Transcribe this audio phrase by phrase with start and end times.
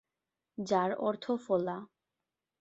[0.57, 1.77] যার অর্থ ফোলা।